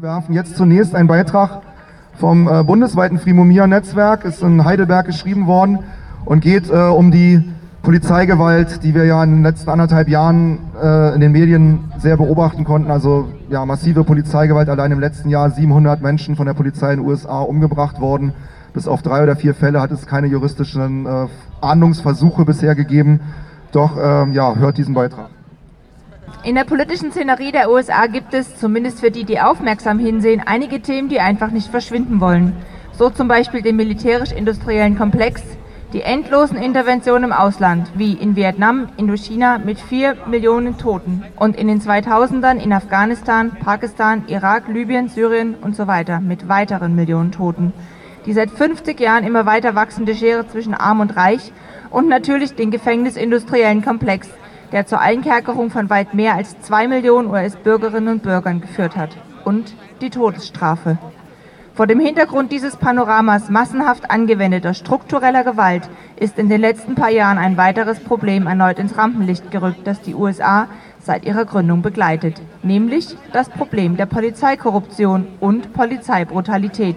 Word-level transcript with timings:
Wir 0.00 0.10
werfen 0.10 0.32
jetzt 0.32 0.56
zunächst 0.56 0.94
einen 0.94 1.08
Beitrag 1.08 1.62
vom 2.20 2.46
äh, 2.46 2.62
bundesweiten 2.62 3.18
Frimomia-Netzwerk, 3.18 4.24
ist 4.24 4.44
in 4.44 4.64
Heidelberg 4.64 5.06
geschrieben 5.06 5.48
worden 5.48 5.80
und 6.24 6.38
geht 6.38 6.70
äh, 6.70 6.74
um 6.74 7.10
die 7.10 7.42
Polizeigewalt, 7.82 8.84
die 8.84 8.94
wir 8.94 9.06
ja 9.06 9.24
in 9.24 9.30
den 9.32 9.42
letzten 9.42 9.70
anderthalb 9.70 10.08
Jahren 10.08 10.60
äh, 10.80 11.16
in 11.16 11.20
den 11.20 11.32
Medien 11.32 11.90
sehr 11.98 12.16
beobachten 12.16 12.62
konnten. 12.62 12.92
Also 12.92 13.28
ja, 13.50 13.66
massive 13.66 14.04
Polizeigewalt. 14.04 14.68
Allein 14.68 14.92
im 14.92 15.00
letzten 15.00 15.30
Jahr 15.30 15.50
700 15.50 16.00
Menschen 16.00 16.36
von 16.36 16.46
der 16.46 16.54
Polizei 16.54 16.92
in 16.92 17.00
den 17.00 17.08
USA 17.08 17.40
umgebracht 17.40 18.00
worden. 18.00 18.34
Bis 18.74 18.86
auf 18.86 19.02
drei 19.02 19.24
oder 19.24 19.34
vier 19.34 19.52
Fälle 19.52 19.80
hat 19.80 19.90
es 19.90 20.06
keine 20.06 20.28
juristischen 20.28 21.06
äh, 21.06 21.26
Ahndungsversuche 21.60 22.44
bisher 22.44 22.76
gegeben. 22.76 23.18
Doch 23.72 23.96
ähm, 24.00 24.30
ja, 24.30 24.54
hört 24.54 24.78
diesen 24.78 24.94
Beitrag. 24.94 25.30
In 26.48 26.54
der 26.54 26.64
politischen 26.64 27.12
Szenerie 27.12 27.52
der 27.52 27.70
USA 27.70 28.06
gibt 28.06 28.32
es, 28.32 28.56
zumindest 28.56 29.00
für 29.00 29.10
die, 29.10 29.24
die 29.24 29.38
aufmerksam 29.38 29.98
hinsehen, 29.98 30.42
einige 30.46 30.80
Themen, 30.80 31.10
die 31.10 31.20
einfach 31.20 31.50
nicht 31.50 31.70
verschwinden 31.70 32.22
wollen. 32.22 32.56
So 32.90 33.10
zum 33.10 33.28
Beispiel 33.28 33.60
den 33.60 33.76
militärisch-industriellen 33.76 34.96
Komplex, 34.96 35.42
die 35.92 36.00
endlosen 36.00 36.56
Interventionen 36.56 37.24
im 37.24 37.32
Ausland, 37.34 37.90
wie 37.96 38.14
in 38.14 38.34
Vietnam, 38.34 38.88
Indochina 38.96 39.58
mit 39.58 39.78
4 39.78 40.16
Millionen 40.26 40.78
Toten 40.78 41.22
und 41.36 41.54
in 41.54 41.68
den 41.68 41.82
2000ern 41.82 42.56
in 42.56 42.72
Afghanistan, 42.72 43.50
Pakistan, 43.62 44.24
Irak, 44.28 44.68
Libyen, 44.68 45.10
Syrien 45.10 45.54
und 45.54 45.76
so 45.76 45.86
weiter 45.86 46.18
mit 46.18 46.48
weiteren 46.48 46.94
Millionen 46.94 47.30
Toten. 47.30 47.74
Die 48.24 48.32
seit 48.32 48.50
50 48.50 48.98
Jahren 48.98 49.24
immer 49.24 49.44
weiter 49.44 49.74
wachsende 49.74 50.14
Schere 50.14 50.48
zwischen 50.48 50.72
Arm 50.72 51.00
und 51.00 51.14
Reich 51.14 51.52
und 51.90 52.08
natürlich 52.08 52.54
den 52.54 52.70
gefängnisindustriellen 52.70 53.84
Komplex, 53.84 54.30
der 54.72 54.86
zur 54.86 55.00
Einkerkerung 55.00 55.70
von 55.70 55.90
weit 55.90 56.14
mehr 56.14 56.34
als 56.34 56.60
zwei 56.60 56.88
Millionen 56.88 57.30
US-Bürgerinnen 57.30 58.14
und 58.14 58.22
Bürgern 58.22 58.60
geführt 58.60 58.96
hat. 58.96 59.16
Und 59.44 59.74
die 60.00 60.10
Todesstrafe. 60.10 60.98
Vor 61.78 61.86
dem 61.86 62.00
Hintergrund 62.00 62.50
dieses 62.50 62.76
Panoramas 62.76 63.50
massenhaft 63.50 64.10
angewendeter 64.10 64.74
struktureller 64.74 65.44
Gewalt 65.44 65.88
ist 66.16 66.36
in 66.36 66.48
den 66.48 66.60
letzten 66.60 66.96
paar 66.96 67.10
Jahren 67.10 67.38
ein 67.38 67.56
weiteres 67.56 68.00
Problem 68.00 68.48
erneut 68.48 68.80
ins 68.80 68.98
Rampenlicht 68.98 69.52
gerückt, 69.52 69.86
das 69.86 70.00
die 70.00 70.16
USA 70.16 70.66
seit 70.98 71.24
ihrer 71.24 71.44
Gründung 71.44 71.82
begleitet, 71.82 72.42
nämlich 72.64 73.16
das 73.32 73.48
Problem 73.48 73.96
der 73.96 74.06
Polizeikorruption 74.06 75.28
und 75.38 75.72
Polizeibrutalität. 75.72 76.96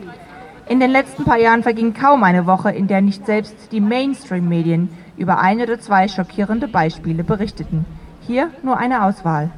In 0.67 0.80
den 0.80 0.92
letzten 0.92 1.26
paar 1.26 1.38
Jahren 1.38 1.64
verging 1.64 1.94
kaum 1.94 2.23
eine 2.23 2.45
Woche, 2.45 2.72
in 2.72 2.88
der 2.88 3.02
nicht 3.02 3.26
selbst 3.26 3.72
die 3.72 3.81
Mainstream-Medien 3.81 4.90
über 5.17 5.40
ein 5.40 5.59
oder 5.59 5.80
zwei 5.80 6.08
schockierende 6.08 6.67
Beispiele 6.67 7.23
berichteten. 7.23 7.86
Hier 8.22 8.50
nur 8.64 8.78
eine 8.78 9.04
Auswahl. 9.04 9.50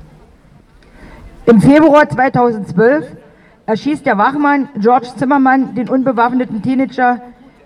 Im 1.45 1.61
Februar 1.61 2.07
2012 2.07 3.05
erschießt 3.65 4.05
der 4.05 4.17
Wachmann 4.17 4.69
George 4.77 5.09
Zimmermann 5.15 5.75
den 5.75 5.89
unbewaffneten 5.89 6.61
Teenager 6.61 7.21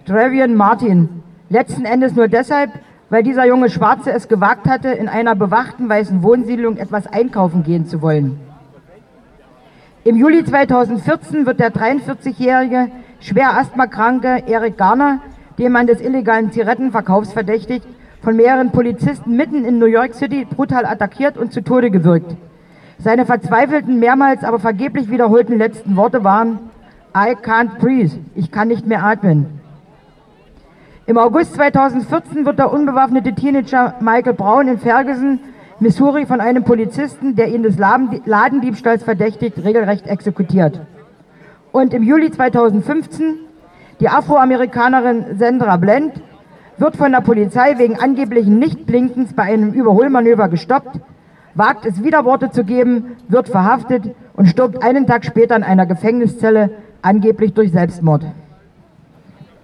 Travian 0.06 0.56
Martin. 0.56 1.24
Letzten 1.50 1.86
Endes 1.86 2.16
nur 2.16 2.28
deshalb, 2.28 2.72
weil 3.10 3.24
dieser 3.24 3.46
junge 3.46 3.70
Schwarze 3.70 4.12
es 4.12 4.28
gewagt 4.28 4.68
hatte, 4.68 4.90
in 4.90 5.08
einer 5.08 5.36
bewachten 5.36 5.88
weißen 5.88 6.24
Wohnsiedlung 6.24 6.78
etwas 6.78 7.08
einkaufen 7.08 7.64
gehen 7.64 7.86
zu 7.86 8.02
wollen. 8.02 8.40
Im 10.04 10.16
Juli 10.16 10.44
2014 10.44 11.46
wird 11.46 11.60
der 11.60 11.72
43-jährige, 11.72 12.90
schwer 13.20 13.58
asthmakranke 13.58 14.44
Eric 14.48 14.78
Garner 14.78 15.20
dem 15.58 15.72
man 15.72 15.88
des 15.88 16.02
illegalen 16.02 16.52
Zigarettenverkaufs 16.52 17.34
verdächtigt, 17.34 17.86
von 18.22 18.36
mehreren 18.36 18.72
Polizisten 18.72 19.36
mitten 19.36 19.66
in 19.66 19.80
New 19.80 19.86
York 19.86 20.14
City 20.14 20.46
brutal 20.46 20.86
attackiert 20.86 21.38
und 21.38 21.54
zu 21.54 21.62
Tode 21.62 21.92
gewürgt. 21.92 22.36
Seine 23.00 23.26
verzweifelten, 23.26 24.00
mehrmals 24.00 24.44
aber 24.44 24.60
vergeblich 24.60 25.10
wiederholten 25.10 25.58
letzten 25.58 25.96
Worte 25.96 26.24
waren 26.24 26.60
I 27.16 27.36
can't 27.36 27.80
breathe, 27.80 28.12
ich 28.36 28.52
kann 28.52 28.68
nicht 28.68 28.86
mehr 28.86 29.04
atmen. 29.04 29.46
Im 31.06 31.18
August 31.18 31.56
2014 31.56 32.46
wird 32.46 32.60
der 32.60 32.72
unbewaffnete 32.72 33.34
Teenager 33.34 33.96
Michael 34.02 34.34
Brown 34.34 34.68
in 34.68 34.78
Ferguson, 34.78 35.40
Missouri, 35.80 36.26
von 36.26 36.42
einem 36.42 36.64
Polizisten, 36.64 37.36
der 37.36 37.48
ihn 37.48 37.64
des 37.64 37.78
Ladendiebstahls 37.78 39.04
verdächtigt, 39.04 39.64
regelrecht 39.64 40.08
exekutiert. 40.08 40.82
Und 41.78 41.94
im 41.94 42.02
Juli 42.02 42.32
2015 42.32 43.36
die 44.00 44.10
Afroamerikanerin 44.10 45.38
Sandra 45.38 45.78
Blend 45.78 46.14
wird 46.80 46.98
von 46.98 47.12
der 47.12 47.22
Polizei 47.22 47.78
wegen 47.78 48.00
angeblichen 48.00 48.58
Nichtblinkens 48.58 49.34
bei 49.34 49.44
einem 49.44 49.74
Überholmanöver 49.74 50.48
gestoppt, 50.48 51.00
wagt 51.54 51.86
es 51.86 52.04
wieder 52.04 52.26
Worte 52.26 52.50
zu 52.50 52.64
geben, 52.64 53.18
wird 53.28 53.50
verhaftet 53.50 54.16
und 54.34 54.48
stirbt 54.48 54.82
einen 54.82 55.06
Tag 55.06 55.24
später 55.24 55.56
in 55.56 55.62
einer 55.62 55.86
Gefängniszelle, 55.86 56.72
angeblich 57.04 57.54
durch 57.54 57.72
Selbstmord. 57.72 58.26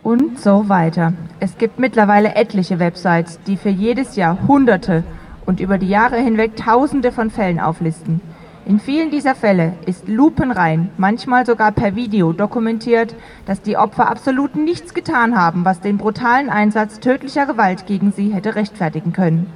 Und 0.03 0.39
so 0.39 0.69
weiter. 0.69 1.13
Es 1.39 1.57
gibt 1.57 1.79
mittlerweile 1.79 2.35
etliche 2.35 2.77
Websites, 2.77 3.39
die 3.47 3.57
für 3.57 3.69
jedes 3.69 4.15
Jahr 4.15 4.37
Hunderte 4.47 5.03
und 5.47 5.59
über 5.59 5.79
die 5.79 5.89
Jahre 5.89 6.17
hinweg 6.17 6.57
Tausende 6.57 7.11
von 7.11 7.31
Fällen 7.31 7.59
auflisten. 7.59 8.21
In 8.65 8.79
vielen 8.79 9.11
dieser 9.11 9.35
Fälle 9.35 9.73
ist 9.85 10.07
lupenrein, 10.07 10.89
manchmal 10.97 11.45
sogar 11.45 11.73
per 11.73 11.95
Video 11.95 12.31
dokumentiert, 12.31 13.13
dass 13.45 13.61
die 13.61 13.75
Opfer 13.75 14.09
absolut 14.09 14.55
nichts 14.55 14.93
getan 14.93 15.37
haben, 15.37 15.65
was 15.65 15.81
den 15.81 15.97
brutalen 15.97 16.49
Einsatz 16.49 17.01
tödlicher 17.01 17.45
Gewalt 17.45 17.85
gegen 17.87 18.13
sie 18.13 18.33
hätte 18.33 18.55
rechtfertigen 18.55 19.11
können. 19.11 19.51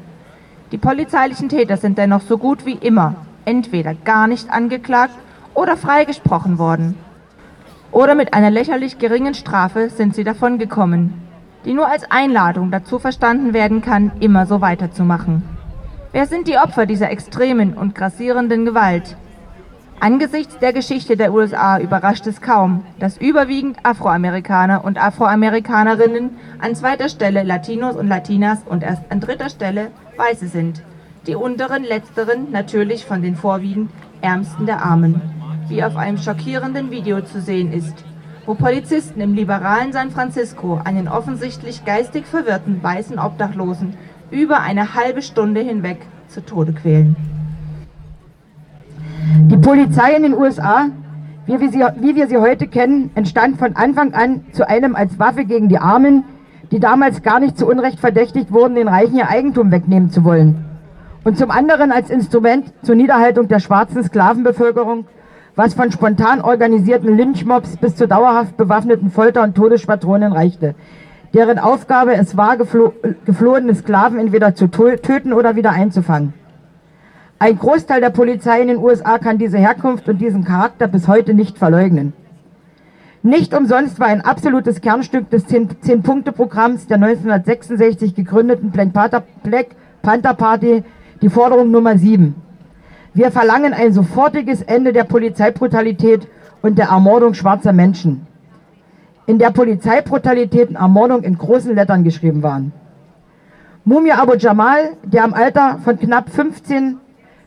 Die 0.73 0.77
polizeilichen 0.77 1.47
Täter 1.47 1.77
sind 1.77 1.97
dennoch 1.97 2.21
so 2.21 2.37
gut 2.37 2.65
wie 2.65 2.73
immer 2.73 3.15
entweder 3.45 3.93
gar 3.93 4.27
nicht 4.27 4.51
angeklagt 4.51 5.15
oder 5.53 5.77
freigesprochen 5.77 6.59
worden. 6.59 6.95
Oder 7.93 8.13
mit 8.13 8.33
einer 8.33 8.51
lächerlich 8.51 8.99
geringen 8.99 9.33
Strafe 9.33 9.89
sind 9.89 10.15
sie 10.15 10.25
davongekommen, 10.25 11.13
die 11.63 11.73
nur 11.73 11.87
als 11.87 12.11
Einladung 12.11 12.71
dazu 12.71 12.99
verstanden 12.99 13.53
werden 13.53 13.81
kann, 13.81 14.11
immer 14.19 14.45
so 14.45 14.59
weiterzumachen. 14.59 15.56
Wer 16.17 16.25
sind 16.25 16.47
die 16.47 16.57
Opfer 16.57 16.87
dieser 16.87 17.11
extremen 17.11 17.75
und 17.75 17.93
grassierenden 17.93 18.65
Gewalt? 18.65 19.15
Angesichts 19.99 20.57
der 20.57 20.73
Geschichte 20.73 21.15
der 21.15 21.31
USA 21.31 21.77
überrascht 21.77 22.25
es 22.25 22.41
kaum, 22.41 22.83
dass 22.97 23.19
überwiegend 23.19 23.77
Afroamerikaner 23.83 24.83
und 24.83 24.97
Afroamerikanerinnen 24.97 26.31
an 26.57 26.73
zweiter 26.73 27.09
Stelle 27.09 27.43
Latinos 27.43 27.95
und 27.95 28.07
Latinas 28.07 28.63
und 28.65 28.81
erst 28.81 29.03
an 29.11 29.19
dritter 29.19 29.51
Stelle 29.51 29.91
Weiße 30.17 30.47
sind. 30.47 30.81
Die 31.27 31.35
unteren, 31.35 31.83
letzteren 31.83 32.51
natürlich 32.51 33.05
von 33.05 33.21
den 33.21 33.35
vorwiegend 33.35 33.91
Ärmsten 34.21 34.65
der 34.65 34.83
Armen, 34.83 35.21
wie 35.67 35.83
auf 35.83 35.97
einem 35.97 36.17
schockierenden 36.17 36.89
Video 36.89 37.21
zu 37.21 37.41
sehen 37.41 37.71
ist, 37.71 38.03
wo 38.47 38.55
Polizisten 38.55 39.21
im 39.21 39.35
liberalen 39.35 39.93
San 39.93 40.09
Francisco 40.09 40.81
einen 40.83 41.09
offensichtlich 41.09 41.85
geistig 41.85 42.25
verwirrten 42.25 42.81
weißen 42.81 43.19
Obdachlosen 43.19 43.93
über 44.31 44.61
eine 44.61 44.93
halbe 44.93 45.21
Stunde 45.21 45.61
hinweg 45.61 45.97
zu 46.27 46.45
Tode 46.45 46.73
quälen. 46.73 47.15
Die 49.49 49.57
Polizei 49.57 50.13
in 50.15 50.23
den 50.23 50.33
USA, 50.33 50.87
wie 51.45 51.59
wir, 51.59 51.69
sie, 51.69 51.79
wie 52.01 52.15
wir 52.15 52.27
sie 52.27 52.37
heute 52.37 52.67
kennen, 52.67 53.11
entstand 53.15 53.57
von 53.57 53.75
Anfang 53.75 54.13
an 54.13 54.45
zu 54.51 54.67
einem 54.67 54.95
als 54.95 55.17
Waffe 55.19 55.45
gegen 55.45 55.69
die 55.69 55.77
Armen, 55.77 56.23
die 56.71 56.79
damals 56.79 57.23
gar 57.23 57.39
nicht 57.39 57.57
zu 57.57 57.65
Unrecht 57.67 57.99
verdächtigt 57.99 58.51
wurden, 58.51 58.75
den 58.75 58.87
Reichen 58.87 59.15
ihr 59.15 59.29
Eigentum 59.29 59.71
wegnehmen 59.71 60.09
zu 60.09 60.23
wollen. 60.23 60.65
Und 61.23 61.37
zum 61.37 61.51
anderen 61.51 61.91
als 61.91 62.09
Instrument 62.09 62.73
zur 62.83 62.95
Niederhaltung 62.95 63.47
der 63.47 63.59
schwarzen 63.59 64.03
Sklavenbevölkerung, 64.03 65.05
was 65.55 65.73
von 65.73 65.91
spontan 65.91 66.41
organisierten 66.41 67.15
Lynchmobs 67.17 67.77
bis 67.77 67.95
zu 67.95 68.07
dauerhaft 68.07 68.57
bewaffneten 68.57 69.09
Folter- 69.09 69.43
und 69.43 69.55
Todesschwadronen 69.55 70.31
reichte, 70.31 70.75
deren 71.37 71.59
Aufgabe 71.59 72.15
es 72.15 72.35
war, 72.35 72.57
geflo 72.57 72.93
geflohene 73.27 73.75
Sklaven 73.75 74.17
entweder 74.17 74.55
zu 74.55 74.65
töten 74.71 75.33
oder 75.33 75.55
wieder 75.55 75.69
einzufangen. 75.69 76.33
Ein 77.37 77.59
Großteil 77.59 78.01
der 78.01 78.09
Polizei 78.09 78.59
in 78.61 78.69
den 78.69 78.77
USA 78.77 79.19
kann 79.19 79.37
diese 79.37 79.59
Herkunft 79.59 80.09
und 80.09 80.17
diesen 80.17 80.43
Charakter 80.43 80.87
bis 80.87 81.07
heute 81.07 81.35
nicht 81.35 81.59
verleugnen. 81.59 82.13
Nicht 83.21 83.53
umsonst 83.53 83.99
war 83.99 84.07
ein 84.07 84.21
absolutes 84.21 84.81
Kernstück 84.81 85.29
des 85.29 85.45
Zehn-Punkte-Programms 85.45 86.87
der 86.87 86.95
1966 86.95 88.15
gegründeten 88.15 88.71
Black 88.71 89.69
Panther 90.01 90.33
Party 90.33 90.83
die 91.21 91.29
Forderung 91.29 91.69
Nummer 91.69 91.99
7. 91.99 92.33
Wir 93.13 93.29
verlangen 93.29 93.73
ein 93.73 93.93
sofortiges 93.93 94.63
Ende 94.63 94.91
der 94.91 95.03
Polizeibrutalität 95.03 96.27
und 96.63 96.79
der 96.79 96.87
Ermordung 96.87 97.35
schwarzer 97.35 97.73
Menschen 97.73 98.25
in 99.27 99.37
der 99.37 99.51
Polizeibrutalität 99.51 100.69
und 100.69 100.75
Ermordung 100.75 101.21
in 101.21 101.37
großen 101.37 101.75
Lettern 101.75 102.03
geschrieben 102.03 102.41
waren. 102.41 102.71
Mumia 103.85 104.19
Abu 104.19 104.33
Jamal, 104.33 104.93
der 105.03 105.23
im 105.23 105.33
Alter 105.33 105.79
von 105.83 105.99
knapp 105.99 106.29
15 106.29 106.97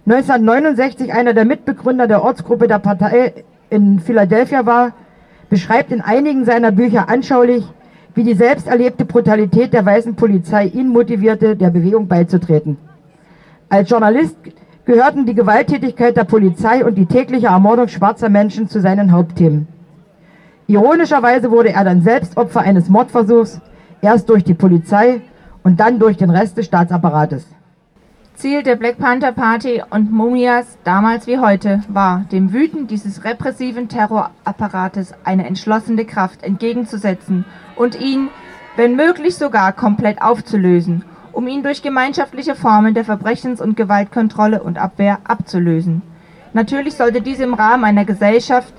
1969 0.07 1.13
einer 1.13 1.35
der 1.35 1.45
Mitbegründer 1.45 2.07
der 2.07 2.25
Ortsgruppe 2.25 2.67
der 2.67 2.79
Partei 2.79 3.45
in 3.69 4.01
Philadelphia 4.01 4.65
war, 4.65 4.93
beschreibt 5.51 5.93
in 5.93 6.01
einigen 6.01 6.45
seiner 6.45 6.73
Bücher 6.73 7.09
anschaulich, 7.09 7.65
wie 8.15 8.25
die 8.25 8.35
selbst 8.35 8.67
erlebte 8.67 9.05
Brutalität 9.05 9.73
der 9.73 9.85
weißen 9.85 10.17
Polizei 10.17 10.67
ihn 10.67 10.89
motivierte, 10.89 11.55
der 11.55 11.71
Bewegung 11.71 12.09
beizutreten. 12.09 12.79
Als 13.69 13.91
Journalist 13.91 14.37
gehörten 14.85 15.27
die 15.27 15.35
Gewalttätigkeit 15.35 16.17
der 16.17 16.25
Polizei 16.25 16.85
und 16.85 16.97
die 16.97 17.07
tägliche 17.07 17.49
Ermordung 17.49 17.89
schwarzer 17.89 18.31
Menschen 18.31 18.69
zu 18.69 18.81
seinen 18.81 19.13
Hauptthemen. 19.13 19.69
Ironischerweise 20.71 21.51
wurde 21.51 21.73
er 21.73 21.83
dann 21.83 22.03
selbst 22.03 22.37
Opfer 22.37 22.61
eines 22.61 22.89
Mordversuchs, 22.89 23.61
erst 24.03 24.29
durch 24.29 24.45
die 24.45 24.55
Polizei 24.55 25.21
und 25.65 25.81
dann 25.81 25.99
durch 25.99 26.17
den 26.17 26.31
Rest 26.31 26.59
des 26.59 26.67
Staatsapparates. 26.67 27.45
Ziel 28.37 28.63
der 28.63 28.77
Black 28.77 28.99
Panther 28.99 29.33
Party 29.33 29.83
und 29.91 30.13
Mumias 30.13 30.79
damals 30.85 31.27
wie 31.27 31.41
heute 31.41 31.83
war, 31.89 32.25
dem 32.31 32.53
Wüten 32.53 32.87
dieses 32.87 33.25
repressiven 33.25 33.89
Terrorapparates 33.89 35.13
eine 35.25 35.45
entschlossene 35.45 36.05
Kraft 36.05 36.45
entgegenzusetzen 36.45 37.45
und 37.75 38.01
ihn, 38.01 38.29
wenn 38.77 38.95
möglich 38.95 39.35
sogar 39.35 39.73
komplett 39.73 40.23
aufzulösen, 40.23 41.05
um 41.33 41.49
ihn 41.49 41.65
durch 41.65 41.83
gemeinschaftliche 41.83 42.55
Formen 42.55 42.95
der 42.95 43.05
Verbrechens- 43.05 43.61
und 43.61 43.77
Gewaltkontrolle 43.77 44.63
und 44.63 44.79
Abwehr 44.79 45.19
abzulösen. 45.25 46.03
Natürlich 46.53 46.95
sollte 46.95 47.23
dies 47.23 47.41
im 47.41 47.55
Rahmen 47.55 47.83
einer 47.83 48.05
Gesellschaft 48.05 48.73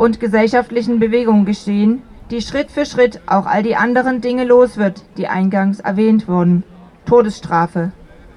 und 0.00 0.18
gesellschaftlichen 0.18 0.98
Bewegung 0.98 1.44
geschehen, 1.44 2.00
die 2.30 2.40
Schritt 2.40 2.70
für 2.70 2.86
Schritt 2.86 3.20
auch 3.26 3.44
all 3.44 3.62
die 3.62 3.76
anderen 3.76 4.22
Dinge 4.22 4.44
los 4.44 4.78
wird, 4.78 5.04
die 5.18 5.28
eingangs 5.28 5.78
erwähnt 5.80 6.26
wurden. 6.26 6.62
Todesstrafe, 7.04 7.92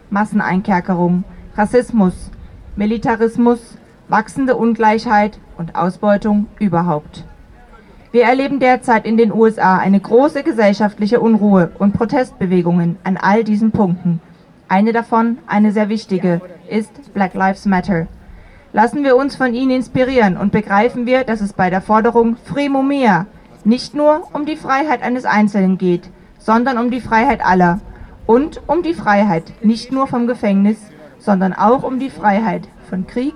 Masseneinkerkerung, 0.09 1.23
Rassismus, 1.55 2.31
Militarismus, 2.75 3.77
wachsende 4.09 4.57
Ungleichheit 4.57 5.39
und 5.57 5.73
Ausbeutung 5.77 6.47
überhaupt. 6.59 7.23
Wir 8.11 8.25
erleben 8.25 8.59
derzeit 8.59 9.05
in 9.05 9.15
den 9.15 9.31
USA 9.31 9.77
eine 9.77 10.01
große 10.01 10.43
gesellschaftliche 10.43 11.21
Unruhe 11.21 11.71
und 11.79 11.93
Protestbewegungen 11.93 12.97
an 13.05 13.15
all 13.15 13.45
diesen 13.45 13.71
Punkten. 13.71 14.19
Eine 14.67 14.91
davon, 14.91 15.37
eine 15.47 15.71
sehr 15.71 15.87
wichtige, 15.87 16.41
ist 16.69 17.13
Black 17.13 17.33
Lives 17.35 17.65
Matter. 17.65 18.07
Lassen 18.75 19.03
wir 19.03 19.15
uns 19.15 19.35
von 19.35 19.53
ihnen 19.53 19.69
inspirieren 19.69 20.35
und 20.35 20.51
begreifen 20.51 21.05
wir, 21.05 21.23
dass 21.23 21.41
es 21.41 21.53
bei 21.53 21.69
der 21.69 21.79
Forderung 21.79 22.37
Fremo 22.37 22.81
Mea 22.81 23.27
nicht 23.63 23.93
nur 23.93 24.27
um 24.33 24.47
die 24.47 24.55
Freiheit 24.55 25.03
eines 25.03 25.25
Einzelnen 25.25 25.77
geht, 25.77 26.09
sondern 26.39 26.79
um 26.79 26.89
die 26.89 26.99
Freiheit 26.99 27.45
aller 27.45 27.81
und 28.25 28.61
um 28.65 28.81
die 28.81 28.95
Freiheit 28.95 29.43
nicht 29.63 29.91
nur 29.91 30.07
vom 30.07 30.25
Gefängnis, 30.25 30.77
sondern 31.19 31.53
auch 31.53 31.83
um 31.83 31.99
die 31.99 32.09
Freiheit 32.09 32.67
von 32.89 33.05
Krieg, 33.05 33.35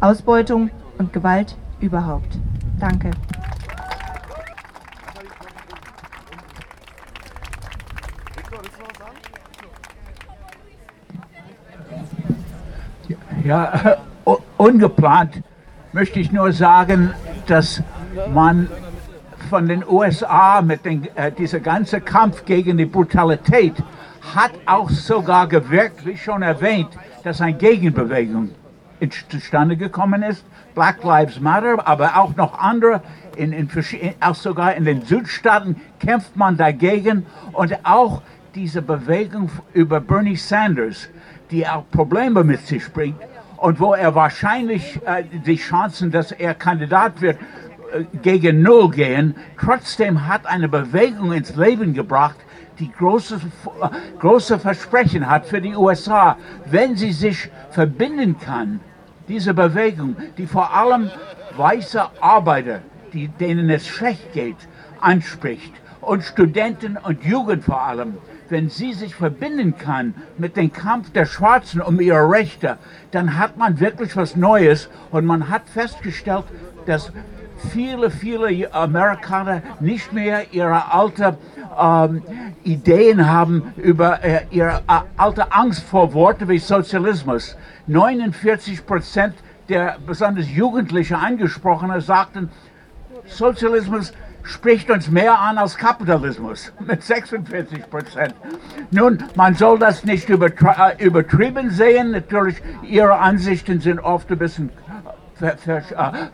Ausbeutung 0.00 0.70
und 0.96 1.12
Gewalt 1.12 1.56
überhaupt. 1.80 2.38
Danke. 2.78 3.10
Ja, 13.44 13.98
ungeplant 14.68 15.42
möchte 15.92 16.20
ich 16.20 16.30
nur 16.30 16.52
sagen, 16.52 17.14
dass 17.46 17.82
man 18.34 18.68
von 19.48 19.66
den 19.66 19.82
USA 19.88 20.60
mit 20.60 20.84
den, 20.84 21.08
äh, 21.14 21.32
dieser 21.32 21.60
ganze 21.60 22.02
Kampf 22.02 22.44
gegen 22.44 22.76
die 22.76 22.84
Brutalität 22.84 23.74
hat 24.34 24.50
auch 24.66 24.90
sogar 24.90 25.48
gewirkt, 25.48 26.04
wie 26.04 26.18
schon 26.18 26.42
erwähnt, 26.42 26.90
dass 27.24 27.40
eine 27.40 27.54
Gegenbewegung 27.54 28.50
zustande 29.30 29.76
gekommen 29.76 30.22
ist. 30.22 30.44
Black 30.74 31.02
Lives 31.02 31.40
Matter, 31.40 31.88
aber 31.88 32.18
auch 32.18 32.36
noch 32.36 32.58
andere, 32.58 33.00
in, 33.36 33.52
in, 33.52 33.70
auch 34.20 34.34
sogar 34.34 34.74
in 34.74 34.84
den 34.84 35.00
Südstaaten 35.02 35.76
kämpft 35.98 36.36
man 36.36 36.58
dagegen 36.58 37.24
und 37.52 37.72
auch 37.84 38.20
diese 38.54 38.82
Bewegung 38.82 39.50
über 39.72 40.00
Bernie 40.00 40.36
Sanders, 40.36 41.08
die 41.50 41.66
auch 41.66 41.84
Probleme 41.90 42.44
mit 42.44 42.66
sich 42.66 42.92
bringt 42.92 43.16
und 43.58 43.80
wo 43.80 43.94
er 43.94 44.14
wahrscheinlich 44.14 45.00
äh, 45.04 45.24
die 45.24 45.56
Chancen, 45.56 46.10
dass 46.10 46.32
er 46.32 46.54
Kandidat 46.54 47.20
wird, 47.20 47.38
äh, 47.92 48.04
gegen 48.22 48.62
Null 48.62 48.90
gehen. 48.90 49.34
Trotzdem 49.60 50.26
hat 50.26 50.46
eine 50.46 50.68
Bewegung 50.68 51.32
ins 51.32 51.56
Leben 51.56 51.94
gebracht, 51.94 52.36
die 52.78 52.90
große, 52.92 53.40
große 54.20 54.58
Versprechen 54.58 55.28
hat 55.28 55.46
für 55.46 55.60
die 55.60 55.74
USA, 55.74 56.36
wenn 56.66 56.96
sie 56.96 57.12
sich 57.12 57.50
verbinden 57.70 58.38
kann, 58.38 58.80
diese 59.26 59.52
Bewegung, 59.52 60.16
die 60.38 60.46
vor 60.46 60.72
allem 60.72 61.10
weiße 61.56 62.00
Arbeiter, 62.20 62.80
die, 63.12 63.28
denen 63.28 63.68
es 63.68 63.86
schlecht 63.86 64.32
geht, 64.32 64.56
anspricht 65.00 65.72
und 66.08 66.24
Studenten 66.24 66.96
und 66.96 67.22
Jugend 67.22 67.64
vor 67.64 67.82
allem, 67.82 68.16
wenn 68.48 68.70
sie 68.70 68.94
sich 68.94 69.14
verbinden 69.14 69.76
kann 69.76 70.14
mit 70.38 70.56
dem 70.56 70.72
Kampf 70.72 71.12
der 71.12 71.26
Schwarzen 71.26 71.82
um 71.82 72.00
ihre 72.00 72.30
Rechte, 72.30 72.78
dann 73.10 73.38
hat 73.38 73.58
man 73.58 73.78
wirklich 73.78 74.16
was 74.16 74.34
Neues 74.34 74.88
und 75.10 75.26
man 75.26 75.50
hat 75.50 75.68
festgestellt, 75.68 76.44
dass 76.86 77.12
viele, 77.72 78.10
viele 78.10 78.72
Amerikaner 78.72 79.62
nicht 79.80 80.12
mehr 80.12 80.52
ihre 80.52 80.92
alten 80.92 81.36
ähm, 81.78 82.22
Ideen 82.64 83.28
haben 83.28 83.74
über 83.76 84.24
äh, 84.24 84.46
ihre 84.50 84.82
äh, 84.88 85.00
alte 85.16 85.52
Angst 85.52 85.82
vor 85.82 86.14
Worten 86.14 86.48
wie 86.48 86.58
Sozialismus. 86.58 87.56
49 87.86 88.86
Prozent 88.86 89.34
der 89.68 89.98
besonders 90.06 90.50
Jugendlichen 90.50 91.16
angesprochenen 91.16 92.00
sagten, 92.00 92.48
Sozialismus 93.26 94.14
spricht 94.48 94.90
uns 94.90 95.10
mehr 95.10 95.38
an 95.38 95.58
als 95.58 95.76
Kapitalismus 95.76 96.72
mit 96.80 97.02
46 97.02 97.90
Prozent. 97.90 98.34
Nun, 98.90 99.22
man 99.34 99.54
soll 99.54 99.78
das 99.78 100.04
nicht 100.04 100.28
äh, 100.30 100.34
übertrieben 100.98 101.70
sehen. 101.70 102.12
Natürlich, 102.12 102.56
ihre 102.82 103.18
Ansichten 103.18 103.80
sind 103.80 104.00
oft 104.00 104.30
ein 104.30 104.38
bisschen 104.38 104.70
für, 105.34 105.56
für, 105.56 105.82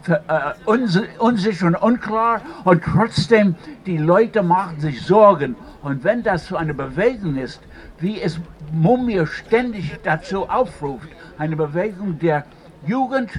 für, 0.03 0.23
äh, 0.29 1.19
unsicher 1.19 1.67
und 1.67 1.75
unklar 1.75 2.41
und 2.65 2.83
trotzdem 2.85 3.57
die 3.85 3.99
Leute 3.99 4.43
machen 4.43 4.81
sich 4.81 5.03
Sorgen. 5.03 5.57
Und 5.83 6.05
wenn 6.05 6.23
das 6.23 6.47
so 6.47 6.57
eine 6.57 6.73
Bewegung 6.73 7.37
ist, 7.37 7.61
wie 7.99 8.21
es 8.21 8.39
Mumie 8.73 9.27
ständig 9.27 9.99
dazu 10.05 10.49
aufruft, 10.49 11.09
eine 11.37 11.57
Bewegung 11.57 12.19
der 12.21 12.45
Jugend, 12.87 13.31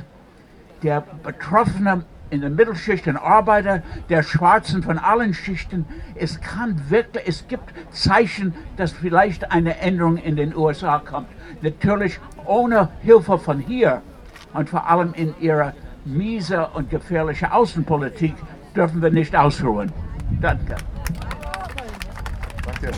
der 0.84 1.02
Betroffenen 1.24 2.04
in 2.30 2.42
der 2.42 2.50
Mittelschicht, 2.50 3.06
den 3.06 3.18
Arbeiter, 3.18 3.84
der 4.10 4.24
Schwarzen 4.24 4.84
von 4.84 4.98
allen 4.98 5.34
Schichten. 5.34 5.86
Es 6.16 6.42
kann 6.42 6.90
wirklich, 6.90 7.28
es 7.28 7.48
gibt 7.48 7.74
Zeichen, 7.92 8.54
dass 8.78 8.92
vielleicht 8.92 9.52
eine 9.52 9.80
Änderung 9.80 10.18
in 10.18 10.36
den 10.36 10.56
USA 10.56 11.00
kommt. 11.00 11.28
Natürlich 11.62 12.20
ohne 12.46 12.90
Hilfe 13.02 13.38
von 13.38 13.60
hier 13.60 14.02
und 14.54 14.70
vor 14.70 14.90
allem 14.90 15.14
in 15.14 15.34
ihrer 15.40 15.74
miese 16.06 16.68
und 16.68 16.90
gefährliche 16.90 17.52
Außenpolitik 17.52 18.36
dürfen 18.76 19.02
wir 19.02 19.12
nicht 19.12 19.36
ausruhen. 19.36 19.92
Danke. 20.42 20.76
Danke. 22.66 22.92